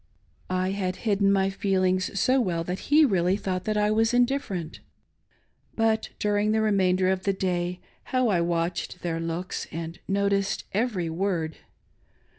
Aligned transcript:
'"I 0.65 0.71
had 0.71 0.95
hidden 1.05 1.31
my 1.31 1.51
feelings 1.51 2.19
so 2.19 2.41
well 2.41 2.63
that 2.63 2.89
he 2.89 3.05
really 3.05 3.37
thought 3.37 3.65
that 3.65 3.77
I 3.77 3.91
was 3.91 4.15
indifferent. 4.15 4.79
But 5.75 6.09
during 6.17 6.53
the 6.53 6.61
remainder 6.61 7.09
of 7.11 7.21
the 7.21 7.33
day 7.33 7.79
how 8.05 8.29
I 8.29 8.41
watched 8.41 9.03
their 9.03 9.19
looks 9.19 9.67
and 9.71 9.99
noticed 10.07 10.63
every 10.73 11.11
word 11.11 11.57